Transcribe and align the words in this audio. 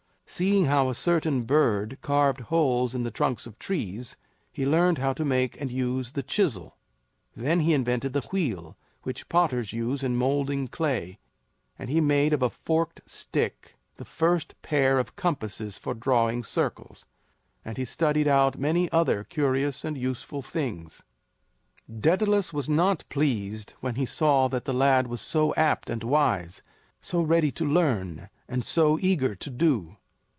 Seeing 0.33 0.63
how 0.63 0.87
a 0.87 0.95
certain 0.95 1.41
bird 1.41 1.97
carved 2.01 2.39
holes 2.39 2.95
in 2.95 3.03
the 3.03 3.11
trunks 3.11 3.45
of 3.45 3.59
trees, 3.59 4.15
he 4.49 4.65
learned 4.65 4.97
how 4.97 5.11
to 5.11 5.25
make 5.25 5.59
and 5.59 5.69
use 5.69 6.13
the 6.13 6.23
chisel. 6.23 6.77
Then 7.35 7.59
he 7.59 7.73
invented 7.73 8.13
the 8.13 8.21
wheel 8.31 8.77
which 9.03 9.27
potters 9.27 9.73
use 9.73 10.03
in 10.03 10.15
molding 10.15 10.69
clay; 10.69 11.19
and 11.77 11.89
he 11.89 11.99
made 11.99 12.31
of 12.31 12.41
a 12.41 12.49
forked 12.49 13.01
stick 13.05 13.75
the 13.97 14.05
first 14.05 14.55
pair 14.61 14.99
of 14.99 15.17
compasses 15.17 15.77
for 15.77 15.93
drawing 15.93 16.43
circles; 16.43 17.03
and 17.65 17.75
he 17.77 17.83
studied 17.83 18.25
out 18.29 18.57
many 18.57 18.89
other 18.89 19.25
curious 19.25 19.83
and 19.83 19.97
useful 19.97 20.41
things. 20.41 21.03
Daedalus 21.93 22.53
was 22.53 22.69
not 22.69 23.03
pleased 23.09 23.71
when 23.81 23.95
he 23.95 24.05
saw 24.05 24.47
that 24.47 24.63
the 24.63 24.73
lad 24.73 25.07
was 25.07 25.19
so 25.19 25.53
apt 25.55 25.89
and 25.89 26.05
wise, 26.05 26.63
so 27.01 27.21
ready 27.21 27.51
to 27.51 27.65
learn, 27.65 28.29
and 28.47 28.63
so 28.63 28.97
eager 29.01 29.35
to 29.35 29.49
do. 29.49 29.97